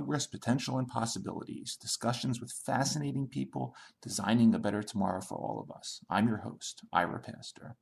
[0.00, 5.70] Progress, Potential, and Possibilities discussions with fascinating people designing a better tomorrow for all of
[5.76, 6.00] us.
[6.08, 7.76] I'm your host, Ira Pastor.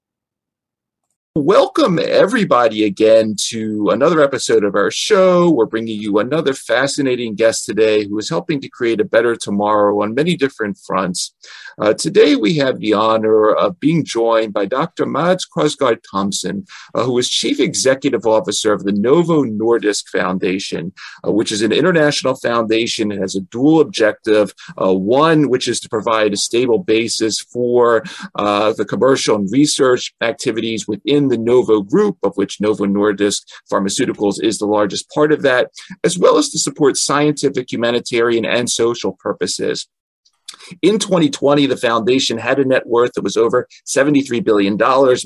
[1.41, 5.49] Welcome, everybody, again to another episode of our show.
[5.49, 10.03] We're bringing you another fascinating guest today who is helping to create a better tomorrow
[10.03, 11.33] on many different fronts.
[11.81, 15.07] Uh, today, we have the honor of being joined by Dr.
[15.07, 20.93] Mads Krogsgaard Thomsen, uh, who is Chief Executive Officer of the Novo Nordisk Foundation,
[21.25, 24.53] uh, which is an international foundation that has a dual objective.
[24.77, 28.03] Uh, one, which is to provide a stable basis for
[28.35, 34.43] uh, the commercial and research activities within the Novo Group, of which Novo Nordisk Pharmaceuticals
[34.43, 35.71] is the largest part of that,
[36.05, 39.89] as well as to support scientific, humanitarian, and social purposes.
[40.83, 44.77] In 2020, the foundation had a net worth that was over $73 billion,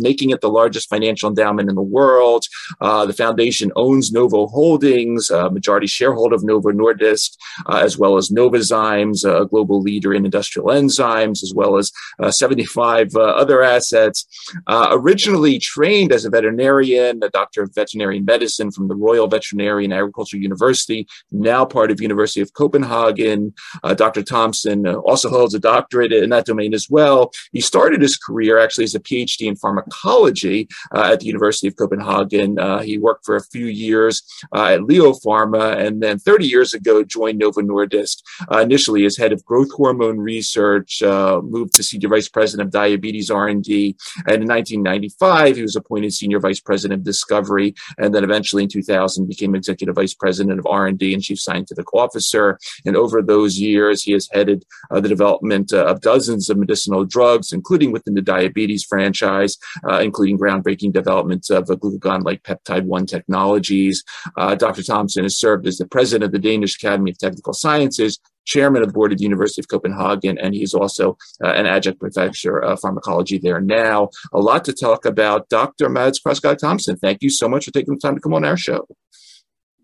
[0.01, 2.45] making it the largest financial endowment in the world.
[2.81, 8.17] Uh, the foundation owns Novo Holdings, a majority shareholder of Novo Nordisk, uh, as well
[8.17, 13.63] as Novozymes, a global leader in industrial enzymes, as well as uh, 75 uh, other
[13.63, 14.27] assets.
[14.67, 19.85] Uh, originally trained as a veterinarian, a doctor of veterinary medicine from the Royal Veterinary
[19.85, 23.55] and Agricultural University, now part of University of Copenhagen.
[23.83, 24.23] Uh, Dr.
[24.23, 27.33] Thomsen also holds a doctorate in that domain as well.
[27.53, 31.77] He started his career actually as a PhD in pharmacology uh, at the University of
[31.77, 32.59] Copenhagen.
[32.59, 34.23] Uh, he worked for a few years
[34.55, 38.19] uh, at Leo Pharma and then 30 years ago joined Novo Nordisk,
[38.51, 42.73] uh, initially as head of growth hormone research, uh, moved to senior vice president of
[42.73, 43.97] diabetes R&D.
[44.27, 47.75] And in 1995, he was appointed senior vice president of discovery.
[47.99, 52.59] And then eventually in 2000 became executive vice president of R&D and chief scientific officer.
[52.85, 57.53] And over those years, he has headed the development uh, of dozens of medicinal drugs,
[57.53, 59.57] including within the diabetes franchise,
[59.89, 64.05] uh, including groundbreaking developments of glucagon-like peptide 1 technologies.
[64.37, 64.83] Uh, Dr.
[64.83, 68.89] Thomsen has served as the president of the Danish Academy of Technical Sciences, chairman of
[68.89, 72.81] the board of the University of Copenhagen, and he's also uh, an adjunct professor of
[72.81, 74.09] pharmacology there now.
[74.33, 75.49] A lot to talk about.
[75.49, 75.89] Dr.
[75.89, 78.57] Mads Krogsgaard Thomsen, thank you so much for taking the time to come on our
[78.57, 78.87] show.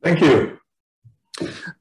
[0.03, 0.59] Thank you.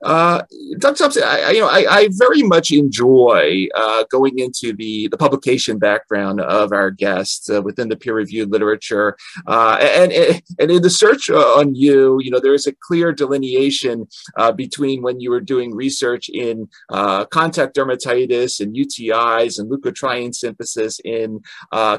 [0.03, 0.43] Uh,
[0.79, 1.05] Dr.
[1.05, 5.79] Thomsen, I, you know, I, I very much enjoy uh, going into the, the publication
[5.79, 10.11] background of our guests uh, within the peer-reviewed literature, uh, and
[10.59, 14.07] and in the search on you, you know, there is a clear delineation
[14.37, 20.33] uh, between when you were doing research in uh, contact dermatitis and UTIs and leukotriene
[20.33, 21.41] synthesis in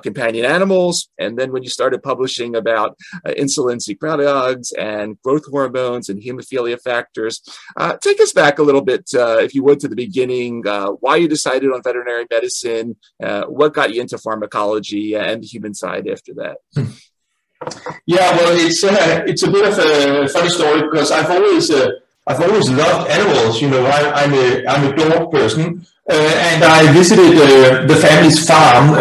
[0.02, 2.96] companion animals, and then when you started publishing about
[3.26, 7.42] insulin secretagogues and growth hormones and hemophilia factors.
[7.76, 10.66] Uh, take us back a little bit, uh, if you would, to the beginning.
[10.66, 12.96] Uh, why you decided on veterinary medicine?
[13.22, 16.58] Uh, what got you into pharmacology and the human side after that?
[18.06, 21.90] Yeah, well, it's uh, it's a bit of a funny story because I've always uh,
[22.24, 23.60] I've always loved animals.
[23.60, 27.36] You know, I, am a I'm a dog person, and I visited
[27.88, 28.94] the family's farm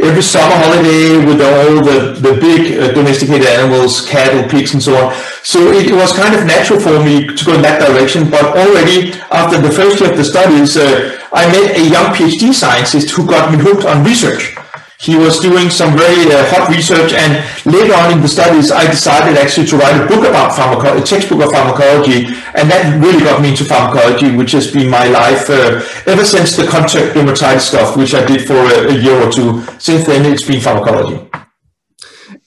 [0.00, 4.96] every summer holiday with all the, the big uh, domesticated animals, cattle, pigs, and so
[4.96, 5.14] on.
[5.42, 8.30] So it, it, was kind of natural for me to go in that direction.
[8.30, 12.52] But already after the first year of the studies, uh, I met a young PhD
[12.54, 14.56] scientist who got me hooked on research
[15.00, 18.84] he was doing some very uh, hot research and later on in the studies I
[18.84, 23.20] decided actually to write a book about pharmacology, a textbook of pharmacology and that really
[23.20, 27.60] got me into pharmacology which has been my life uh, ever since the contact dermatitis
[27.72, 29.64] stuff which I did for a, a year or two.
[29.78, 31.29] Since then it's been pharmacology.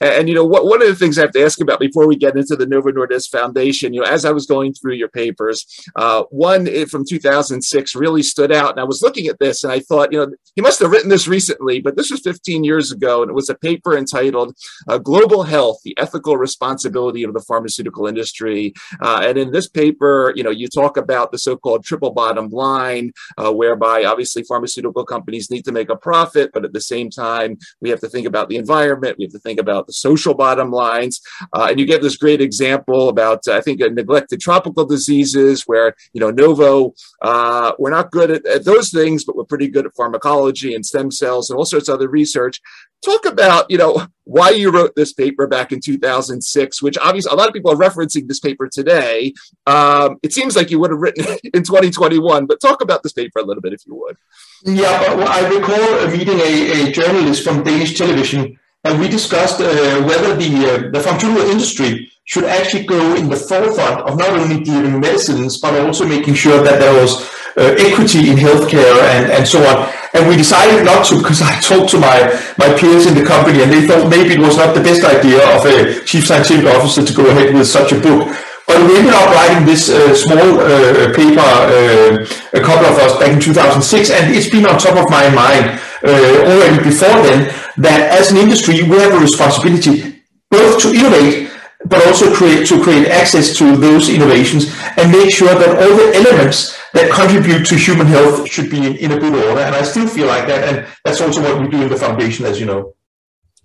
[0.03, 2.15] And, you know, what, one of the things I have to ask about before we
[2.15, 5.65] get into the Novo Nordisk Foundation, you know, as I was going through your papers,
[5.95, 8.71] uh, one from 2006 really stood out.
[8.71, 11.09] And I was looking at this and I thought, you know, he must have written
[11.09, 13.21] this recently, but this was 15 years ago.
[13.21, 14.55] And it was a paper entitled
[14.87, 18.73] uh, Global Health, the Ethical Responsibility of the Pharmaceutical Industry.
[18.99, 22.49] Uh, and in this paper, you know, you talk about the so called triple bottom
[22.49, 27.09] line, uh, whereby obviously pharmaceutical companies need to make a profit, but at the same
[27.09, 30.33] time, we have to think about the environment, we have to think about the social
[30.33, 31.21] bottom lines.
[31.53, 36.21] Uh, and you give this great example about, I think, neglected tropical diseases where, you
[36.21, 39.95] know, Novo, uh, we're not good at, at, those things, but we're pretty good at
[39.95, 42.61] pharmacology and stem cells and all sorts of other research.
[43.03, 47.35] Talk about, you know, why you wrote this paper back in 2006, which obviously a
[47.35, 49.33] lot of people are referencing this paper today.
[49.67, 53.13] Um, it seems like you would have written it in 2021, but talk about this
[53.13, 54.17] paper a little bit if you would.
[54.63, 60.03] Yeah, but I recall meeting a, a journalist from Danish television and we discussed uh,
[60.03, 64.63] whether the, uh, the pharmaceutical industry should actually go in the forefront of not only
[64.63, 67.23] giving medicines, but also making sure that there was
[67.55, 69.89] uh, equity in healthcare and, and so on.
[70.13, 72.17] And we decided not to because I talked to my,
[72.57, 75.39] my peers in the company and they thought maybe it was not the best idea
[75.55, 78.27] of a chief scientific officer to go ahead with such a book.
[78.67, 83.19] but we ended up writing this uh, small uh, paper, uh, a couple of us
[83.19, 88.11] back in 2006, and it's been on top of my mind already before then that
[88.11, 91.49] as an industry we have a responsibility both to innovate
[91.85, 96.15] but also create to create access to those innovations and make sure that all the
[96.15, 99.61] elements that contribute to human health should be in, in a good order.
[99.61, 102.45] And I still feel like that, and that's also what we do in the foundation,
[102.45, 102.95] as you know.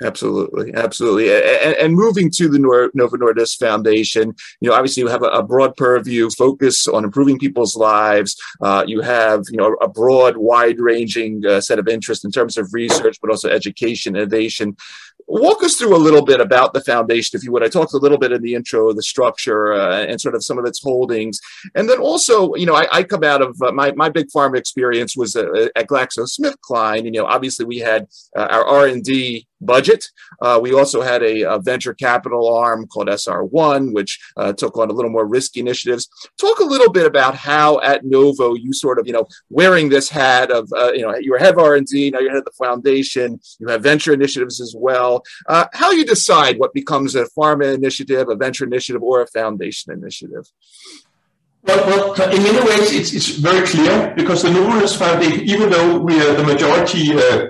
[0.01, 5.09] Absolutely, absolutely, and, and, moving to the Nor- Novo Nordisk Foundation, you know, obviously you
[5.09, 8.37] have a, a broad purview, focus on improving people's lives.
[8.61, 12.73] Uh, you have, you know, a broad, wide-ranging uh, set of interests in terms of
[12.73, 14.77] research, but also education, innovation
[15.29, 17.63] walk us through a little bit about the foundation, if you would.
[17.63, 20.59] I talked a little bit in the intro, the structure uh, and sort of some
[20.59, 21.39] of its holdings.
[21.75, 24.57] And then also, you know, I, I come out of uh, my, my big pharma
[24.57, 26.99] experience was uh, at GlaxoSmithKline.
[26.99, 28.07] And, you know, obviously we had
[28.37, 30.09] uh, our R&D budget.
[30.41, 34.91] Uh, we also had a, a, venture capital arm called SR1, which uh, took on
[34.91, 36.09] a little more risky initiatives.
[36.41, 40.09] Talk a little bit about how at Novo you sort of, you know, wearing this
[40.09, 42.51] hat of, uh, you know, you were head of R&D, now you're head of the
[42.53, 45.23] foundation, you have venture initiatives as well.
[45.49, 49.93] Uh, how you decide what becomes a pharma initiative, a venture initiative, or a foundation
[49.93, 50.51] initiative?
[51.65, 56.19] Well, in many ways, it's, it's very clear because the Novo Foundation, even though we
[56.21, 57.49] are the majority uh,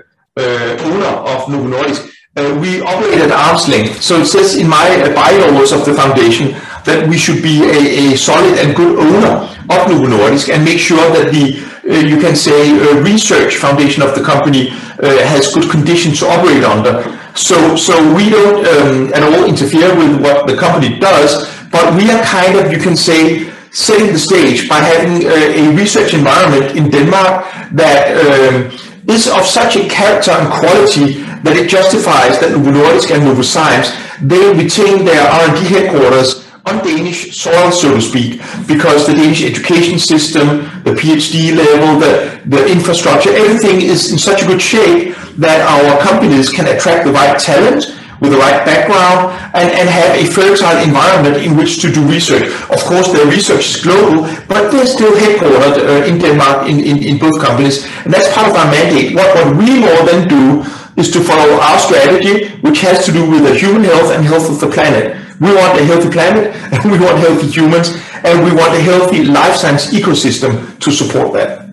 [0.85, 4.01] owner of Novo Nordisk, uh, we operate at arm's length.
[4.01, 6.55] So it says in my uh, bylaws of the foundation
[6.85, 10.79] that we should be a, a solid and good owner of Novo Nordisk and make
[10.79, 11.57] sure that the,
[11.89, 16.27] uh, you can say, uh, research foundation of the company uh, has good conditions to
[16.27, 17.03] operate under.
[17.35, 22.09] So, so we don't um, at all interfere with what the company does, but we
[22.11, 26.89] are kind of, you can say, setting the stage by having a research environment in
[26.89, 28.71] Denmark that um,
[29.09, 33.89] is of such a character and quality that it justifies that Novo Nordisk and Novozymes,
[34.21, 39.97] they retain their R&D headquarters on Danish soil, so to speak, because the Danish education
[39.97, 45.61] system, the PhD level, the, the infrastructure, everything is in such a good shape that
[45.61, 50.25] our companies can attract the right talent with the right background and, and have a
[50.27, 52.51] fertile environment in which to do research.
[52.69, 57.03] Of course, their research is global, but they're still headquartered uh, in Denmark in, in,
[57.03, 57.85] in both companies.
[58.03, 59.15] And that's part of our mandate.
[59.15, 60.63] What, what we more than do
[60.99, 64.49] is to follow our strategy, which has to do with the human health and health
[64.49, 65.15] of the planet.
[65.39, 69.23] We want a healthy planet, and we want healthy humans, and we want a healthy
[69.23, 71.68] life science ecosystem to support that.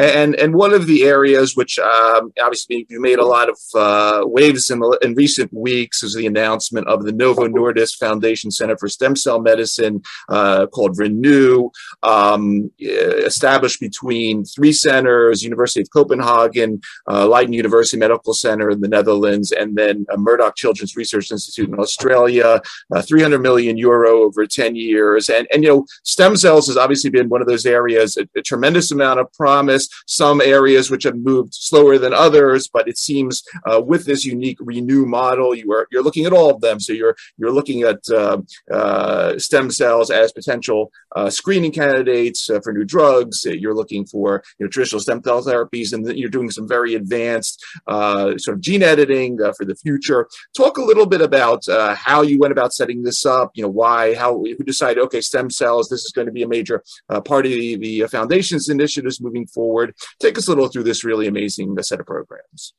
[0.00, 4.22] And and one of the areas which um, obviously you made a lot of uh,
[4.24, 8.78] waves in, the, in recent weeks is the announcement of the Novo Nordisk Foundation Center
[8.78, 11.68] for Stem Cell Medicine uh, called Renew,
[12.02, 18.88] um, established between three centers: University of Copenhagen, uh, Leiden University Medical Center in the
[18.88, 22.62] Netherlands, and then Murdoch Children's Research Institute in Australia.
[22.94, 27.10] Uh, 300 million euro over 10 years, and and you know stem cells has obviously
[27.10, 31.16] been one of those areas a, a tremendous amount of promise some areas which have
[31.16, 35.86] moved slower than others, but it seems uh, with this unique renew model, you are
[35.90, 36.80] you're looking at all of them.
[36.80, 38.38] So you're you're looking at uh,
[38.72, 43.44] uh, stem cells as potential uh, screening candidates uh, for new drugs.
[43.44, 47.64] You're looking for you know, traditional stem cell therapies, and you're doing some very advanced
[47.88, 50.28] sort of gene editing for the future.
[50.56, 51.64] Talk a little bit about
[51.96, 53.50] how you went about setting this up.
[53.54, 55.88] You know why, how who decided okay, stem cells.
[55.88, 56.82] This is going to be a major
[57.24, 59.94] part of the, the foundation's initiatives moving forward forward.
[60.18, 62.74] Take us a little through this really amazing set of programs.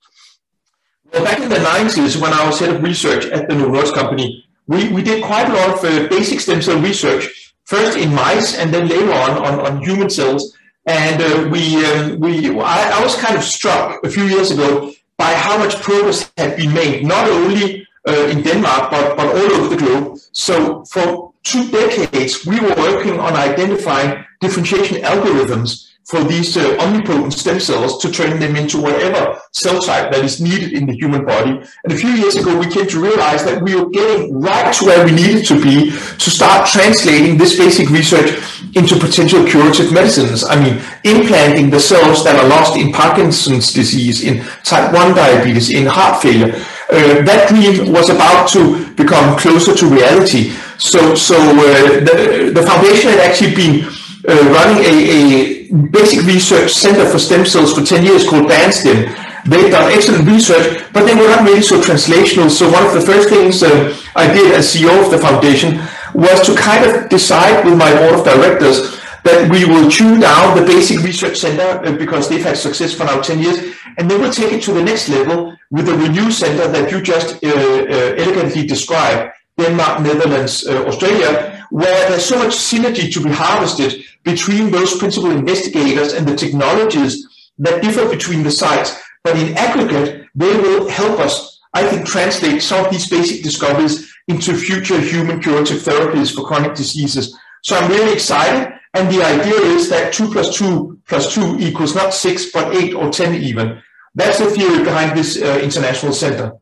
[1.12, 4.46] Well, back in the 90s, when I was head of research at the Novo company,
[4.68, 8.58] we, we did quite a lot of uh, basic stem cell research, first in mice
[8.58, 10.44] and then later on on, on human cells.
[10.86, 14.92] And uh, we, um, we I, I, was kind of struck a few years ago
[15.18, 19.50] by how much progress had been made, not only uh, in Denmark, but, but all
[19.58, 20.18] over the globe.
[20.32, 27.34] So for two decades, we were working on identifying differentiation algorithms for these uh, omnipotent
[27.34, 31.26] stem cells to turn them into whatever cell type that is needed in the human
[31.26, 31.52] body.
[31.84, 34.86] And a few years ago, we came to realize that we were getting right to
[34.86, 38.32] where we needed to be to start translating this basic research
[38.76, 40.44] into potential curative medicines.
[40.44, 45.70] I mean, implanting the cells that are lost in Parkinson's disease, in type 1 diabetes,
[45.70, 46.54] in heart failure.
[46.92, 50.52] Uh, that dream was about to become closer to reality.
[50.78, 53.86] So, so uh, the, the foundation had actually been
[54.28, 59.08] uh, running a, a, basic research center for stem cells for 10 years called DanStem.
[59.46, 62.50] They've done excellent research, but they were not really so translational.
[62.50, 65.82] So one of the first things uh, I did as CEO of the foundation
[66.14, 70.58] was to kind of decide with my board of directors that we will tune down
[70.58, 73.58] the basic research center uh, because they've had success for now 10 years,
[73.98, 77.02] and then we'll take it to the next level with the Renew Center that you
[77.02, 83.24] just uh, uh, elegantly described, Denmark, Netherlands, uh, Australia, where there's so much synergy to
[83.24, 89.00] be harvested between those principal investigators and the technologies that differ between the sites.
[89.24, 94.14] But in aggregate, they will help us, I think, translate some of these basic discoveries
[94.28, 97.38] into future human curative therapies for chronic diseases.
[97.64, 98.74] So I'm really excited.
[98.94, 102.94] And the idea is that 2 plus 2 plus 2 equals not 6, but 8
[102.94, 103.82] or 10 even.
[104.14, 106.54] That's the theory behind this uh, international center.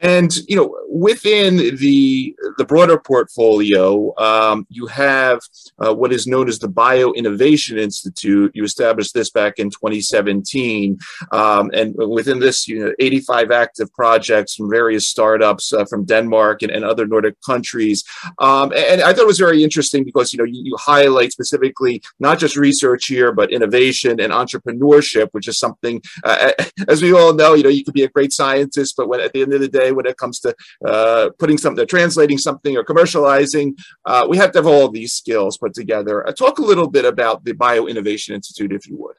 [0.00, 5.40] And you know, within the the broader portfolio, um, you have
[5.78, 8.52] uh, what is known as the Bio Innovation Institute.
[8.54, 10.98] You established this back in 2017,
[11.32, 16.62] um, and within this, you know, 85 active projects from various startups uh, from Denmark
[16.62, 18.04] and, and, other Nordic countries.
[18.38, 22.02] Um, and I thought it was very interesting because you know you, you, highlight specifically
[22.20, 26.52] not just research here, but innovation and entrepreneurship, which is something, uh,
[26.88, 29.32] as we all know, you know, you can be a great scientist, but when at
[29.32, 32.84] the end of the day, when it comes to uh, putting something, translating something, or
[32.84, 33.78] commercializing.
[34.04, 36.26] Uh, we have to have all these skills put together.
[36.26, 39.16] Uh, talk a little bit about the Bio Innovation Institute, if you would.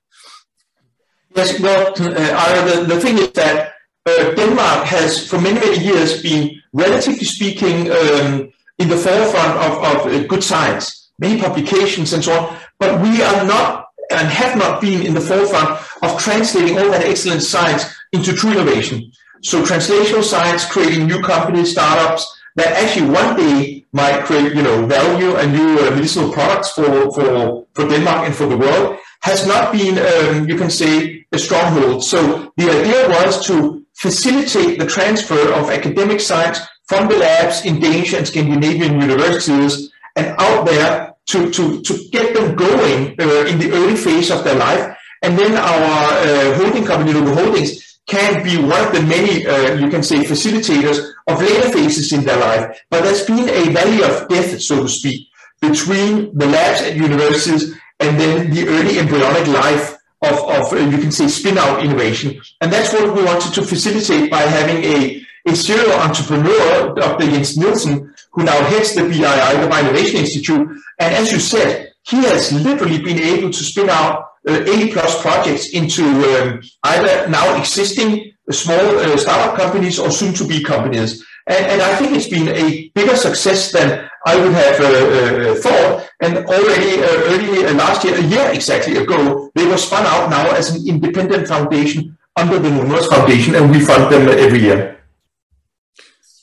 [1.36, 3.74] Yes, well, uh, the, the thing is that
[4.06, 9.84] uh, Denmark has, for many, many years, been, relatively speaking, um, in the forefront of,
[9.84, 14.58] of uh, good science, many publications and so on, but we are not and have
[14.58, 15.70] not been in the forefront
[16.02, 19.12] of translating all that excellent science into true innovation.
[19.42, 22.26] So translational science, creating new companies, startups
[22.56, 27.12] that actually one day might create, you know, value and new uh, medicinal products for,
[27.12, 31.38] for, for Denmark and for the world has not been, um, you can say, a
[31.38, 32.04] stronghold.
[32.04, 37.80] So the idea was to facilitate the transfer of academic science from the labs in
[37.80, 43.60] Danish and Scandinavian universities and out there to, to, to get them going uh, in
[43.60, 44.96] the early phase of their life.
[45.22, 49.76] And then our uh, holding company, Novo Holdings, can be one of the many, uh,
[49.76, 52.80] you can say, facilitators of later phases in their life.
[52.90, 55.28] But there's been a valley of death, so to speak,
[55.62, 60.98] between the labs at universities and then the early embryonic life of, of uh, you
[60.98, 62.42] can say, spin-out innovation.
[62.62, 67.26] And that's what we wanted to facilitate by having a, a serial entrepreneur, Dr.
[67.26, 70.68] Jens Nielsen, who now heads the BII, the Bio Innovation Institute.
[71.00, 75.70] And as you said, he has literally been able to spin out 80 plus projects
[75.70, 81.26] into um, either now existing small uh, startup companies or soon to be companies.
[81.48, 85.56] And, and, I think it's been a bigger success than I would have uh, uh,
[85.56, 86.10] thought.
[86.22, 90.30] And already uh, early uh, last year, a year exactly ago, they were spun out
[90.30, 94.98] now as an independent foundation under the Novo Foundation, and we fund them every year.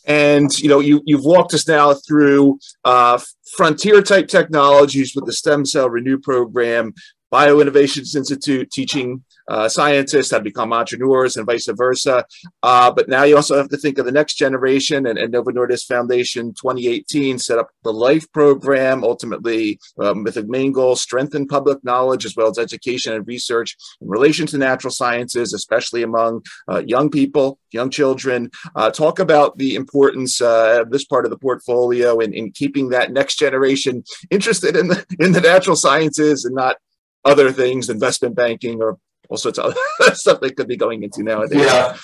[0.07, 3.19] And you know, you you've walked us now through uh,
[3.57, 6.93] frontier type technologies with the Stem Cell Renew program,
[7.35, 12.25] Bio Innovations Institute teaching uh, scientists to become entrepreneurs and vice versa.
[12.63, 15.51] Uh, but now you also have to think of the next generation, and, and Novo
[15.51, 21.49] Nordisk Foundation 2018 set up the LIFE program, ultimately um, with the main goal strengthen
[21.49, 26.41] public knowledge as well as education and research in relation to natural sciences, especially among
[26.71, 28.49] uh, young people, young children.
[28.77, 32.91] Uh, talk about the importance uh, of this part of the portfolio in, in keeping
[32.91, 36.77] that next generation interested in the, in the natural sciences and not
[37.25, 41.23] other things, investment banking, or all sorts of other stuff they could be going into
[41.23, 41.61] nowadays.
[41.61, 41.97] Yeah.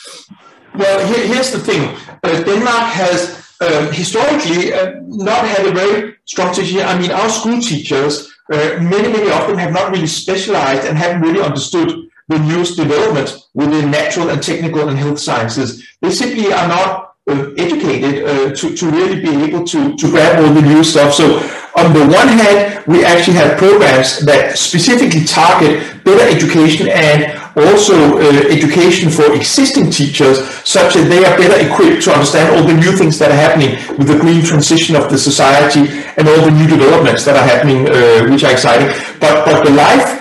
[0.75, 6.17] Well, here, here's the thing uh, Denmark has um, historically uh, not had a very
[6.25, 6.81] strong teaching.
[6.81, 10.97] I mean, our school teachers, uh, many, many of them have not really specialized and
[10.97, 15.87] haven't really understood the newest development within natural and technical and health sciences.
[16.00, 20.43] They simply are not uh, educated uh, to, to really be able to, to grab
[20.43, 21.12] all the new stuff.
[21.12, 21.39] So
[21.77, 28.19] on the one hand, we actually have programs that specifically target better education and also
[28.19, 32.75] uh, education for existing teachers such that they are better equipped to understand all the
[32.75, 35.87] new things that are happening with the green transition of the society
[36.19, 38.89] and all the new developments that are happening uh, which are exciting.
[39.21, 40.19] But but the life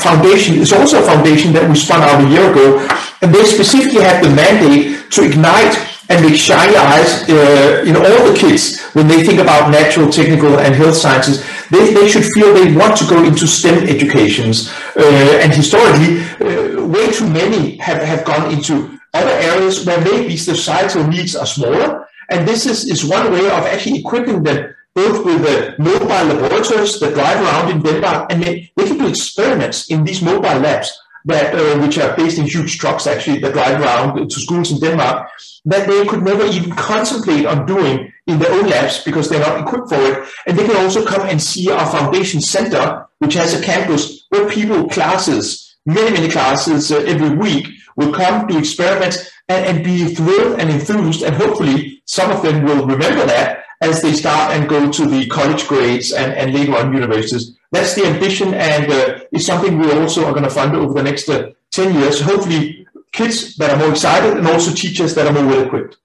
[0.00, 2.80] foundation is also a foundation that we spun out a year ago
[3.20, 5.76] and they specifically have the mandate to ignite
[6.08, 10.58] and make shiny eyes uh, in all the kids when they think about natural, technical,
[10.58, 11.44] and health sciences.
[11.70, 14.72] They, they should feel they want to go into STEM educations.
[14.96, 20.36] Uh, and historically, uh, way too many have, have gone into other areas where maybe
[20.36, 22.08] societal needs are smaller.
[22.30, 26.98] And this is, is one way of actually equipping them both with the mobile laboratories
[26.98, 30.90] that drive around in Denmark, and they, they can do experiments in these mobile labs
[31.24, 34.78] that uh, which are based in huge trucks actually that drive around to schools in
[34.78, 35.28] Denmark
[35.64, 39.60] that they could never even contemplate on doing in their own labs because they're not
[39.60, 40.28] equipped for it.
[40.46, 44.48] And they can also come and see our foundation center, which has a campus where
[44.48, 50.14] people, classes, many, many classes uh, every week will come do experiments and, and be
[50.14, 51.22] thrilled and enthused.
[51.22, 55.26] And hopefully some of them will remember that as they start and go to the
[55.26, 57.57] college grades and, and later on universities.
[57.70, 61.02] That's the ambition, and uh, it's something we also are going to fund over the
[61.02, 62.20] next uh, 10 years.
[62.20, 65.98] Hopefully, kids that are more excited and also teachers that are more well equipped.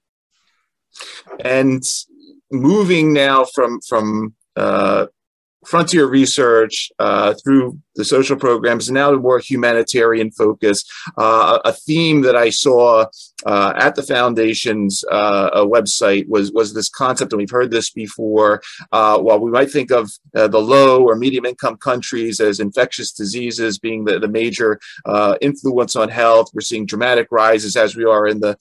[1.40, 1.84] And
[2.52, 5.08] moving now from from uh,
[5.66, 10.84] frontier research uh, through the social programs, now the more humanitarian focus.
[11.18, 13.06] Uh, a theme that I saw
[13.46, 18.62] uh, at the foundation's uh, website was was this concept, and we've heard this before.
[18.92, 23.12] Uh, while we might think of uh, the low or medium income countries as infectious
[23.12, 28.06] diseases being the, the major uh, influence on health, we're seeing dramatic rises as we
[28.06, 28.58] are in the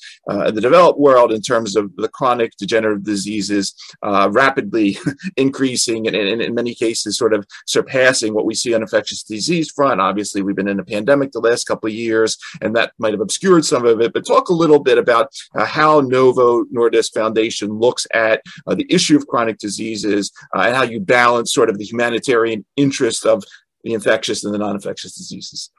[0.52, 4.98] the developed world in terms of the chronic degenerative diseases rapidly
[5.36, 9.70] increasing, and, and in many cases, sort of surpassing what we see on infectious disease
[9.70, 10.00] front.
[10.00, 13.20] Obviously, we've been in a pandemic the last couple of years, and that might have
[13.20, 14.12] obscured some of it.
[14.12, 18.86] But talk a little bit about uh, how Novo Nordisk Foundation looks at uh, the
[18.88, 23.44] issue of chronic diseases uh, and how you balance sort of the humanitarian interest of
[23.84, 25.70] the infectious and the non-infectious diseases.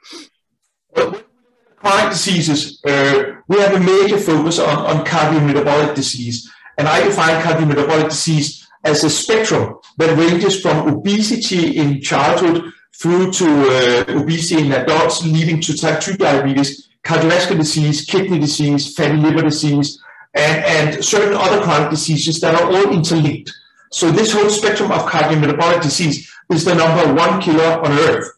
[0.94, 6.50] Chronic diseases, we have a major focus on, on cardiometabolic disease.
[6.78, 13.32] And I define cardiometabolic disease as a spectrum that ranges from obesity in childhood through
[13.32, 19.18] to uh, obesity in adults, leading to type 2 diabetes, cardiovascular disease, kidney disease, fatty
[19.18, 20.02] liver disease,
[20.34, 23.52] and, and certain other chronic diseases that are all interlinked.
[23.92, 28.32] So this whole spectrum of cardiometabolic disease is the number one killer on earth.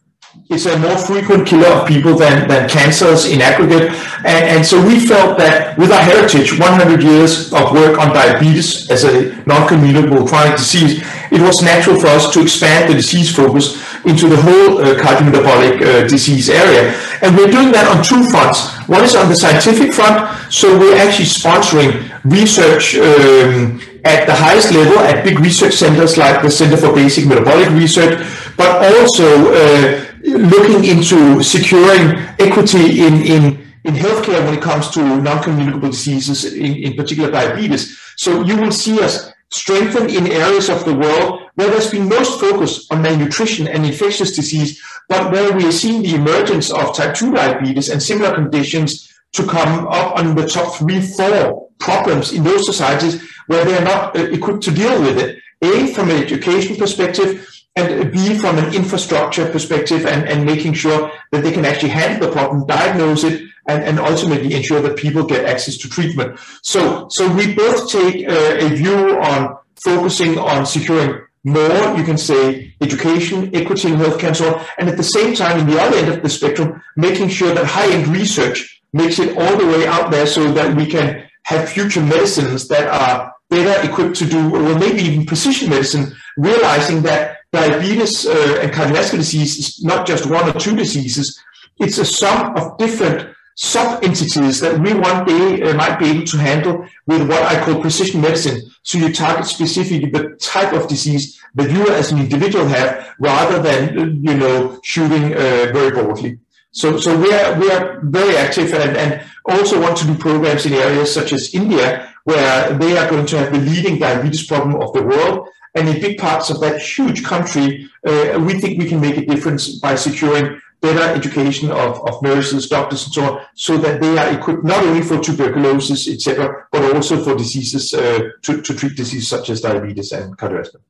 [0.50, 3.90] It's a more frequent killer of people than, than cancers in aggregate.
[4.20, 8.92] And, and so we felt that with our heritage, 100 years of work on diabetes
[8.92, 11.02] as a non-communicable chronic disease,
[11.32, 15.82] it was natural for us to expand the disease focus into the whole uh, cardiometabolic
[15.82, 16.94] uh, disease area.
[17.22, 18.72] And we're doing that on two fronts.
[18.88, 21.92] One is on the scientific front, so we're actually sponsoring
[22.24, 27.26] research um, at the highest level at big research centers like the Center for Basic
[27.26, 28.24] Metabolic Research,
[28.56, 33.44] but also uh, looking into securing equity in, in,
[33.84, 38.00] in healthcare when it comes to non-communicable diseases, in, in particular diabetes.
[38.18, 42.40] So you will see us strengthen in areas of the world where there's been most
[42.40, 47.16] focus on malnutrition and infectious disease, but where we are seeing the emergence of type
[47.16, 52.44] 2 diabetes and similar conditions to come up on the top three, four problems in
[52.44, 55.40] those societies where they are not uh, equipped to deal with it.
[55.62, 61.12] A, from an education perspective, and B, from an infrastructure perspective, and, and making sure
[61.32, 65.24] that they can actually handle the problem, diagnose it, and, and ultimately ensure that people
[65.24, 66.40] get access to treatment.
[66.62, 72.18] So, so we both take uh, a view on focusing on securing more, you can
[72.18, 74.66] say, education, equity in healthcare, and so on.
[74.78, 77.66] And at the same time, in the other end of the spectrum, making sure that
[77.66, 82.02] high-end research makes it all the way out there so that we can have future
[82.02, 88.26] medicines that are better equipped to do, or maybe even precision medicine, realizing that diabetes
[88.26, 91.40] uh, and cardiovascular disease is not just one or two diseases,
[91.78, 96.38] it's a sum of different sub-entities that we one day uh, might be able to
[96.38, 98.62] handle with what I call precision medicine.
[98.84, 103.62] So you target specifically the type of disease that you as an individual have rather
[103.62, 106.40] than, you know, shooting uh, very broadly.
[106.72, 110.66] So, so we are, we are very active and, and also want to do programs
[110.66, 114.76] in areas such as India, where they are going to have the leading diabetes problem
[114.82, 115.48] of the world.
[115.76, 119.26] And in big parts of that huge country, uh, we think we can make a
[119.26, 124.18] difference by securing better education of, of nurses, doctors, and so on, so that they
[124.18, 128.96] are equipped not only for tuberculosis, etc., but also for diseases uh, to, to treat
[128.96, 130.82] diseases such as diabetes and cardiovascular.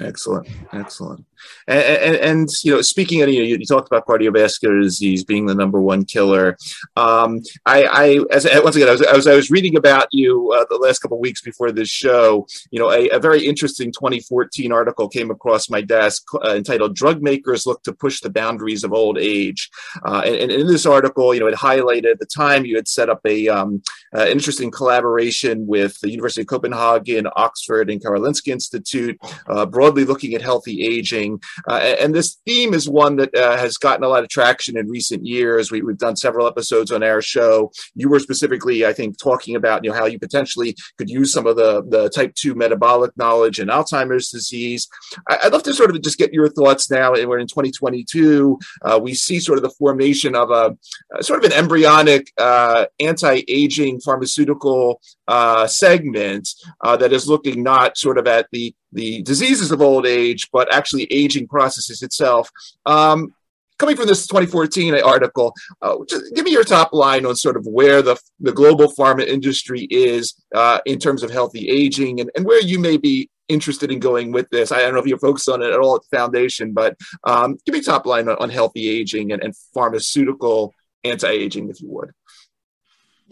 [0.00, 1.24] Excellent, excellent.
[1.66, 5.80] And, and, you know, speaking of you, you talked about cardiovascular disease being the number
[5.80, 6.56] one killer.
[6.96, 10.64] Um, I, I, as once again, I was, as I was reading about you uh,
[10.68, 14.72] the last couple of weeks before this show, you know, a, a, very interesting 2014
[14.72, 18.92] article came across my desk uh, entitled "Drug Makers Look to Push the Boundaries of
[18.92, 19.70] Old Age."
[20.04, 22.88] Uh, and, and, in this article, you know, it highlighted at the time you had
[22.88, 23.82] set up a um,
[24.14, 30.34] uh, interesting collaboration with the University of Copenhagen, Oxford, and Karolinska Institute, uh, broadly looking
[30.34, 31.33] at healthy aging
[31.68, 34.88] uh, and this theme is one that uh, has gotten a lot of traction in
[34.88, 35.70] recent years.
[35.70, 37.70] We, have done several episodes on our show.
[37.94, 41.46] You were specifically, I think, talking about you know how you potentially could use some
[41.46, 44.88] of the the type two metabolic knowledge in Alzheimer's disease.
[45.28, 47.14] I, would love to sort of just get your thoughts now.
[47.14, 48.58] And we're in 2022.
[48.82, 50.76] Uh, we see sort of the formation of a,
[51.18, 56.48] a sort of an embryonic uh, anti-aging pharmaceutical uh, segment
[56.82, 60.72] uh, that is looking not sort of at the the diseases of old age, but
[60.72, 62.50] actually aging processes itself.
[62.86, 63.34] Um,
[63.78, 65.52] coming from this 2014 article,
[65.82, 65.96] uh,
[66.34, 70.34] give me your top line on sort of where the, the global pharma industry is
[70.54, 74.32] uh, in terms of healthy aging and, and where you may be interested in going
[74.32, 74.72] with this.
[74.72, 77.58] I don't know if you're focused on it at all at the foundation, but um,
[77.66, 82.12] give me top line on, on healthy aging and, and pharmaceutical anti-aging, if you would.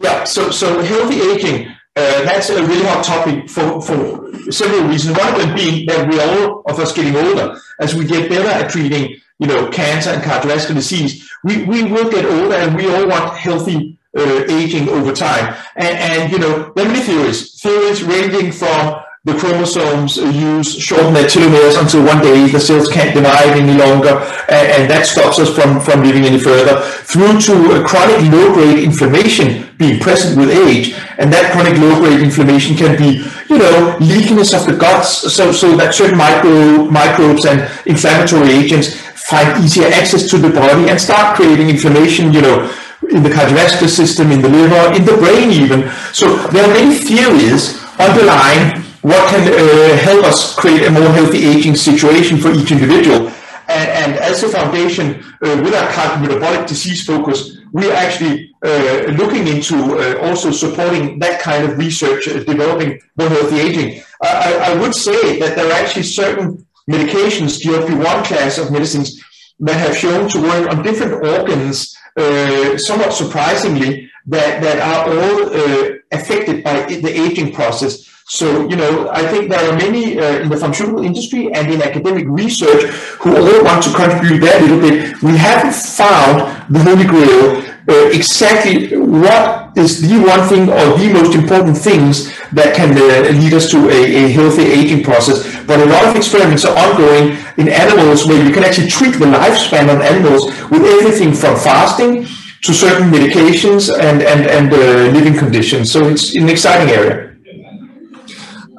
[0.01, 5.17] Yeah, so so healthy aging uh, that's a really hot topic for, for several reasons.
[5.17, 8.47] One of them being that we all of us getting older as we get better
[8.47, 12.87] at treating you know, cancer and cardiovascular disease, we, we will get older and we
[12.87, 15.55] all want healthy uh, aging over time.
[15.75, 21.13] And, and, you know, there are many theories, theories ranging from the chromosomes use shorten
[21.13, 24.19] their telomeres until one day the cells can't divide any longer,
[24.51, 29.71] and, and that stops us from, from living any further, through to chronic low-grade inflammation
[29.77, 34.67] being present with age, and that chronic low-grade inflammation can be, you know, leakiness of
[34.67, 38.99] the guts, so, so that certain micro, microbes and inflammatory agents
[39.31, 42.67] find easier access to the body and start creating inflammation, you know,
[43.07, 45.87] in the cardiovascular system, in the liver, in the brain even.
[46.11, 51.45] So there are many theories underlying what can uh, help us create a more healthy
[51.45, 53.27] aging situation for each individual.
[53.67, 59.11] And, and as a foundation, uh, with our cardiometabolic disease focus, we are actually uh,
[59.17, 64.01] looking into uh, also supporting that kind of research, uh, developing more healthy aging.
[64.21, 69.21] I, I would say that there are actually certain medications, GLP-1 class of medicines,
[69.59, 75.99] that have shown to work on different organs, uh, somewhat surprisingly, that, that are all
[76.13, 78.12] affected by the aging process.
[78.25, 81.81] So, you know, I think there are many uh, in the pharmaceutical industry and in
[81.81, 82.83] academic research
[83.19, 85.21] who all want to contribute that little bit.
[85.21, 86.39] We haven't found
[86.73, 92.31] the Holy Grail uh, exactly what is the one thing or the most important things
[92.53, 95.43] that can uh, lead us to a, a, healthy aging process.
[95.65, 99.25] But a lot of experiments are ongoing in animals where you can actually treat the
[99.25, 102.25] lifespan of animals with everything from fasting
[102.61, 105.91] to certain medications and, and, and uh, living conditions.
[105.91, 107.32] So it's an exciting area.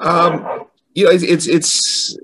[0.04, 2.16] Um, you know, it's, it's, it's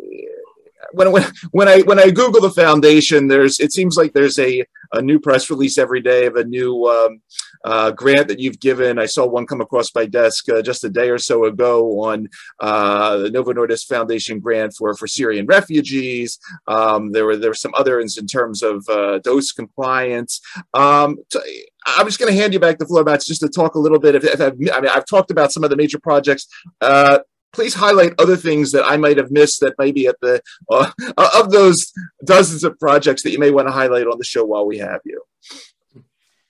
[0.93, 4.65] when, when, when I when I Google the foundation, there's it seems like there's a,
[4.93, 7.21] a new press release every day of a new um,
[7.65, 8.99] uh, grant that you've given.
[8.99, 12.29] I saw one come across my desk uh, just a day or so ago on
[12.61, 16.39] uh, the Novo Nordisk Foundation grant for for Syrian refugees.
[16.67, 20.41] Um, there were there were some others in terms of uh, dose compliance.
[20.75, 21.19] Um,
[21.87, 23.99] I'm just going to hand you back the floor, Matt, just to talk a little
[23.99, 24.15] bit.
[24.15, 26.47] If, if i mean, I've talked about some of the major projects.
[27.53, 30.91] Uh, please highlight other things that I might have missed that maybe at the uh,
[31.17, 31.93] of those
[32.25, 35.01] dozens of projects that you may want to highlight on the show while we have
[35.05, 35.23] you.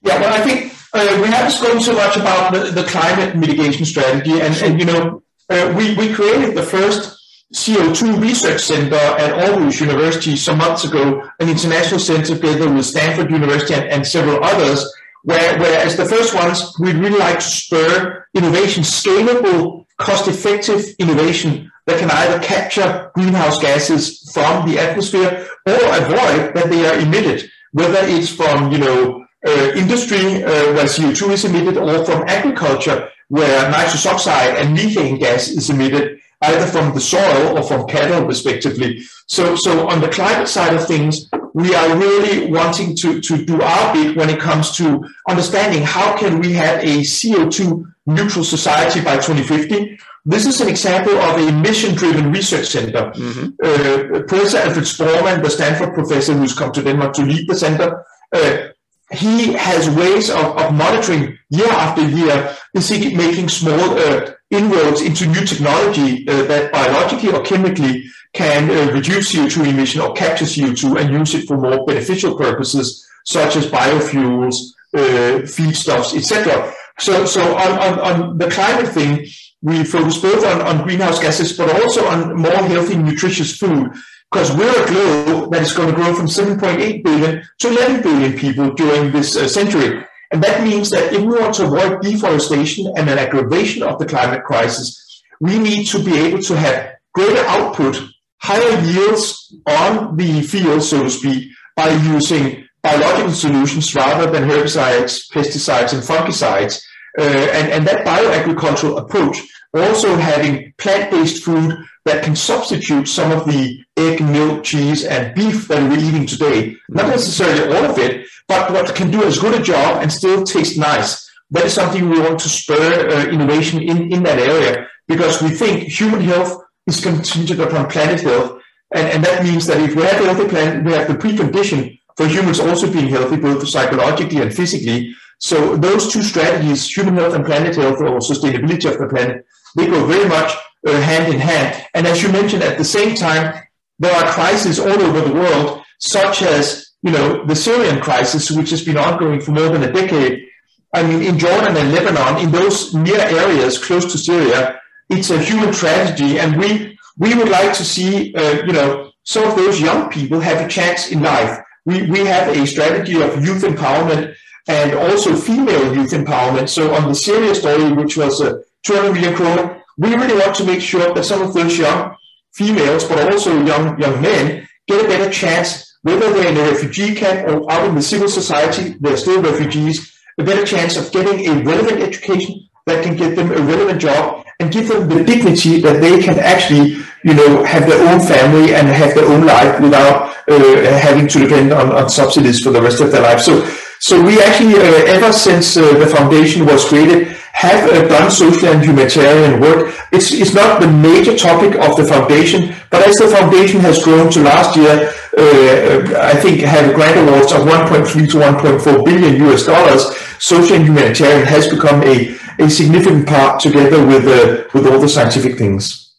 [0.02, 3.84] Yeah, well, I think uh, we haven't spoken so much about the, the climate mitigation
[3.84, 7.16] strategy, and, and you know, uh, we we created the first
[7.54, 13.30] CO2 research center at Aarhus University some months ago, an international center together with Stanford
[13.30, 14.90] University and, and several others.
[15.22, 21.98] Where, whereas the first ones, we'd really like to spur innovation, scalable cost-effective innovation that
[21.98, 28.00] can either capture greenhouse gases from the atmosphere or avoid that they are emitted, whether
[28.02, 33.70] it's from you know uh, industry uh, where CO2 is emitted or from agriculture where
[33.70, 39.02] nitrous oxide and methane gas is emitted either from the soil or from cattle respectively.
[39.26, 43.60] So, so on the climate side of things, we are really wanting to, to do
[43.60, 49.01] our bit when it comes to understanding how can we have a CO2 neutral society
[49.01, 49.99] by 2050.
[50.25, 53.11] This is an example of a mission-driven research center.
[53.12, 53.46] Mm-hmm.
[53.62, 58.05] Uh, professor Alfred Spormann, the Stanford professor who's come to Denmark to lead the center,
[58.33, 58.68] uh,
[59.12, 62.57] he has ways of, of, monitoring year after year.
[62.75, 68.70] Is he making small uh, inroads into new technology uh, that biologically or chemically can
[68.70, 73.57] uh, reduce CO2 emission or capture CO2 and use it for more beneficial purposes, such
[73.57, 74.55] as biofuels,
[74.94, 76.73] uh, feedstuffs, etc.
[77.00, 79.26] So, so on, on, on, the climate thing,
[79.62, 83.90] we focus both on, on greenhouse gases, but also on more healthy, nutritious food.
[84.30, 88.38] Because we're a globe that is going to grow from 7.8 billion to 11 billion
[88.38, 90.04] people during this uh, century.
[90.30, 94.06] And that means that if we want to avoid deforestation and an aggravation of the
[94.06, 98.00] climate crisis, we need to be able to have greater output,
[98.38, 105.30] higher yields on the field, so to speak, by using biological solutions rather than herbicides,
[105.32, 106.80] pesticides, and fungicides.
[107.18, 109.38] Uh, and, and that bioagricultural approach,
[109.75, 115.68] also having plant-based food that can substitute some of the egg, milk, cheese, and beef
[115.68, 116.77] that we're eating today.
[116.88, 120.44] Not necessarily all of it, but what can do as good a job and still
[120.44, 121.31] taste nice.
[121.51, 125.51] That is something we want to spur uh, innovation in, in that area because we
[125.51, 128.61] think human health is contingent upon planet health.
[128.94, 131.99] And, and that means that if we have a healthy planet, we have the precondition
[132.16, 135.14] for humans also being healthy, both psychologically and physically.
[135.40, 139.87] So those two strategies, human health and planet health or sustainability of the planet, they
[139.87, 140.53] go very much
[140.87, 141.87] uh, hand in hand.
[141.94, 143.62] And as you mentioned, at the same time,
[143.98, 148.70] there are crises all over the world, such as you know the Syrian crisis, which
[148.70, 150.46] has been ongoing for more than a decade.
[150.94, 155.40] I mean, in Jordan and Lebanon, in those near areas close to Syria, it's a
[155.40, 159.81] human tragedy, and we we would like to see uh, you know some of those
[159.81, 161.59] young people have a chance in life.
[161.87, 164.35] We we have a strategy of youth empowerment
[164.68, 166.68] and also female youth empowerment.
[166.68, 170.64] So on the Syria story, which was a 200 million kroner, we really want to
[170.64, 172.16] make sure that some of those young
[172.55, 177.14] females, but also young young men, get a better chance, whether they're in a refugee
[177.14, 181.46] camp or out in the civil society, they're still refugees, a better chance of getting
[181.49, 185.81] a relevant education that can get them a relevant job and give them the dignity
[185.81, 189.81] that they can actually, you know, have their own family and have their own life
[189.81, 193.40] without uh, having to depend on, on subsidies for the rest of their life.
[193.40, 193.66] So,
[194.00, 198.68] so we actually, uh, ever since uh, the foundation was created, have uh, done social
[198.68, 199.94] and humanitarian work.
[200.10, 204.30] It's, it's not the major topic of the foundation, but as the foundation has grown
[204.32, 209.66] to last year, uh, I think have grant awards of 1.3 to 1.4 billion US
[209.66, 214.98] dollars, social and humanitarian has become a, a significant part together with, uh, with all
[214.98, 216.10] the scientific things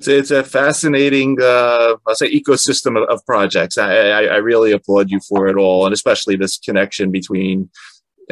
[0.00, 3.76] it's, it's a fascinating, uh, I'll say, ecosystem of, of projects.
[3.76, 7.68] I, I, I, really applaud you for it all, and especially this connection between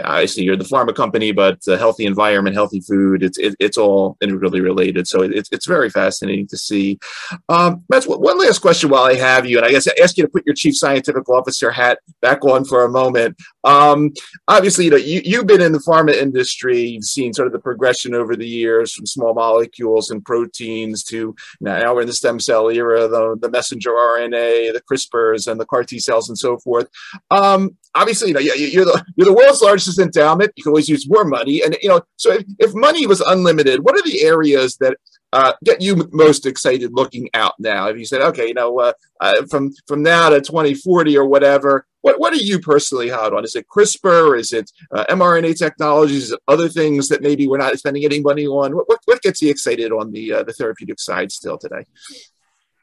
[0.05, 4.61] obviously you're the pharma company, but healthy environment, healthy food, it's it, it's all integrally
[4.61, 5.07] related.
[5.07, 6.99] So it's it's very fascinating to see.
[7.49, 10.25] Um, Matt, one last question while I have you, and I guess I ask you
[10.25, 13.37] to put your chief scientific officer hat back on for a moment.
[13.65, 14.13] Um,
[14.47, 17.59] obviously, you know you, you've been in the pharma industry, you've seen sort of the
[17.59, 22.41] progression over the years from small molecules and proteins to now we're in the stem
[22.41, 26.59] cell era, the, the messenger RNA, the CRISPRs, and the CAR T cells, and so
[26.59, 26.89] forth.
[27.31, 30.53] Um, obviously, you know, you're the you're the world's largest endowment.
[30.57, 33.85] You can always use more money, and you know, so if, if money was unlimited,
[33.85, 34.97] what are the areas that
[35.33, 37.89] uh, get you most excited looking out now?
[37.89, 41.87] If you said, okay, you know, uh, uh, from from now to 2040 or whatever,
[42.01, 43.45] what what are you personally hot on?
[43.45, 44.39] Is it CRISPR?
[44.39, 46.25] Is it uh, mRNA technologies?
[46.25, 48.75] Is it other things that maybe we're not spending any money on?
[48.75, 51.85] What what, what gets you excited on the uh, the therapeutic side still today?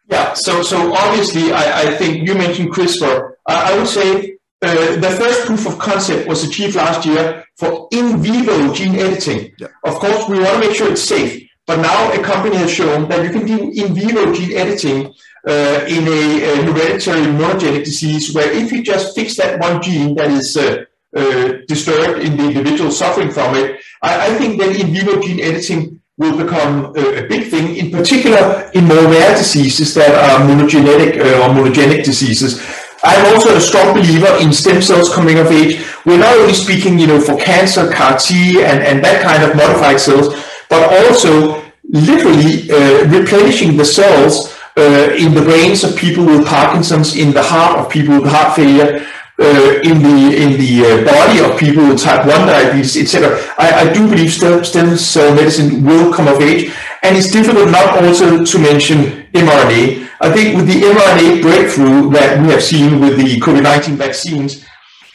[0.09, 3.31] Yeah, so so obviously, I, I think you mentioned CRISPR.
[3.47, 8.21] I would say uh, the first proof of concept was achieved last year for in
[8.21, 9.53] vivo gene editing.
[9.59, 9.67] Yeah.
[9.83, 13.09] Of course, we want to make sure it's safe, but now a company has shown
[13.09, 15.13] that you can do in vivo gene editing
[15.47, 20.15] uh, in a, a, hereditary monogenic disease where if you just fix that one gene
[20.15, 20.83] that is uh,
[21.15, 25.39] uh, disturbed in the individual suffering from it, I, I think then in vivo gene
[25.39, 30.47] editing will become a, a, big thing, in particular in more rare diseases that are
[30.47, 32.84] monogenetic uh, or monogenic diseases.
[33.05, 35.85] I'm also a strong believer in stem cells coming of age.
[36.05, 39.55] We're not only speaking, you know, for cancer, CAR T, and, and that kind of
[39.55, 40.33] modified cells,
[40.69, 47.15] but also literally uh, replenishing the cells uh, in the brains of people with Parkinson's,
[47.15, 49.05] in the heart of people with heart failure,
[49.37, 53.37] uh, in the in the uh, body of people with type 1 diabetes, etc.
[53.57, 56.71] I, I, do believe stem, stem cell medicine will come of age,
[57.03, 60.04] and it's difficult not also to mention mRNA.
[60.25, 64.65] I think with the mRNA breakthrough that we have seen with the COVID-19 vaccines,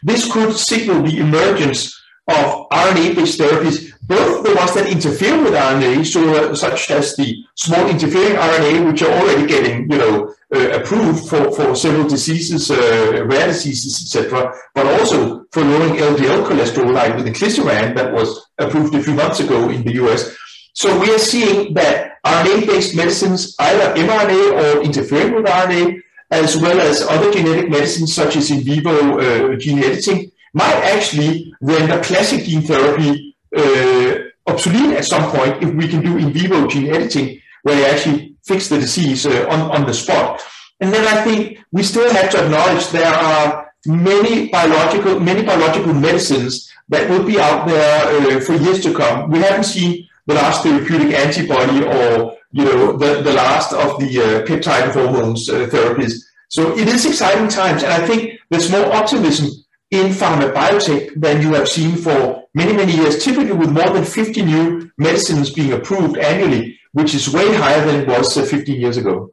[0.05, 6.07] this could signal the emergence of RNA-based therapies, both the ones that interfere with RNA,
[6.07, 10.79] so uh, such as the small interfering RNA, which are already getting, you know, uh,
[10.79, 16.95] approved for, for several diseases, uh, rare diseases, etc., but also for lowering LDL cholesterol,
[16.95, 20.37] like with inclisiran that was approved a few months ago in the US.
[20.81, 26.81] So we are seeing that RNA-based medicines, either mRNA or interfering with RNA, as well
[26.81, 32.45] as other genetic medicines such as in vivo uh, gene editing, might actually render classic
[32.45, 34.15] gene therapy uh,
[34.47, 38.37] obsolete at some point if we can do in vivo gene editing, where you actually
[38.47, 40.41] fix the disease uh, on, on the spot.
[40.81, 45.93] And then I think we still have to acknowledge there are many biological, many biological
[45.93, 49.31] medicines that will be out there uh, for years to come.
[49.31, 54.11] We haven't seen the last therapeutic antibody or you know the, the last of the
[54.21, 56.13] uh, peptide hormones uh, therapies.
[56.49, 59.49] So it is exciting times, and I think there's more optimism
[59.91, 63.25] in pharma biotech than you have seen for many many years.
[63.25, 68.01] Typically, with more than 50 new medicines being approved annually, which is way higher than
[68.03, 69.33] it was uh, 15 years ago.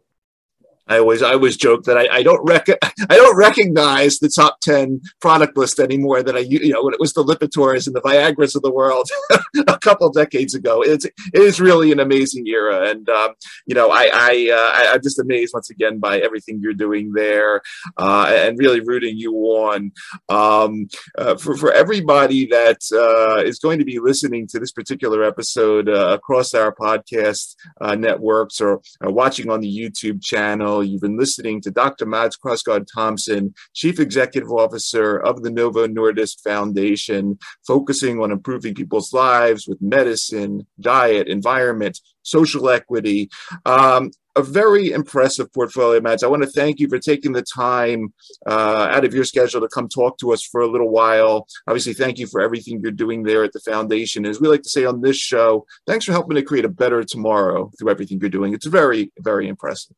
[0.87, 2.67] I always I always joke that I, I don't rec-
[3.09, 6.99] I don't recognize the top ten product list anymore that I you know when it
[6.99, 9.09] was the Lipitors and the Viagra's of the world
[9.67, 10.81] a couple decades ago.
[10.81, 13.33] It's it is really an amazing era, and um,
[13.65, 17.11] you know I I, uh, I am just amazed once again by everything you're doing
[17.13, 17.61] there,
[17.97, 19.91] uh, and really rooting you on.
[20.29, 25.23] Um, uh, for for everybody that uh, is going to be listening to this particular
[25.23, 31.17] episode uh, across our podcast uh, networks or watching on the YouTube channel You've been
[31.17, 32.05] listening to Dr.
[32.05, 39.13] Mads Krogsgaard Thomsen, Chief Executive Officer of the Novo Nordisk Foundation, focusing on improving people's
[39.13, 43.29] lives with medicine, diet, environment, social equity.
[43.65, 46.23] Um, a very impressive portfolio, Mads.
[46.23, 48.13] I want to thank you for taking the time
[48.45, 51.47] uh, out of your schedule to come talk to us for a little while.
[51.67, 54.25] Obviously, thank you for everything you're doing there at the foundation.
[54.25, 57.03] As we like to say on this show, thanks for helping to create a better
[57.03, 58.53] tomorrow through everything you're doing.
[58.53, 59.95] It's very, very impressive.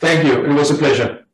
[0.00, 0.44] Thank you.
[0.44, 1.24] It was a pleasure.